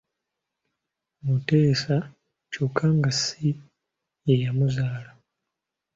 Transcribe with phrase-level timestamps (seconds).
[1.25, 1.95] Muteesa
[2.51, 3.45] kyokka nga si
[4.25, 5.11] ye yamuzaala.